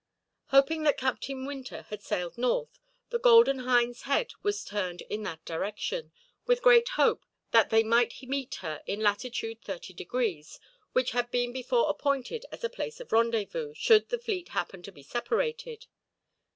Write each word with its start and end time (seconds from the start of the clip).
Hoping 0.47 0.81
that 0.81 0.97
Captain 0.97 1.45
Winter 1.45 1.83
had 1.91 2.01
sailed 2.01 2.35
north, 2.35 2.79
the 3.11 3.19
Golden 3.19 3.59
Hind's 3.59 4.01
head 4.01 4.31
was 4.41 4.63
turned 4.65 5.01
in 5.03 5.21
that 5.21 5.45
direction, 5.45 6.11
with 6.47 6.63
great 6.63 6.89
hope 6.97 7.23
that 7.51 7.69
they 7.69 7.83
might 7.83 8.15
meet 8.23 8.55
her 8.61 8.81
in 8.87 9.01
latitude 9.01 9.61
30 9.61 9.93
degrees; 9.93 10.59
which 10.93 11.11
had 11.11 11.29
been 11.29 11.53
before 11.53 11.87
appointed 11.87 12.47
as 12.51 12.63
a 12.63 12.67
place 12.67 12.99
of 12.99 13.11
rendezvous, 13.11 13.75
should 13.75 14.09
the 14.09 14.17
fleet 14.17 14.49
happen 14.49 14.81
to 14.81 14.91
be 14.91 15.03
separated. 15.03 15.85